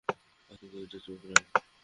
[0.49, 1.43] আর তুই দরজায় চোখ রাখ।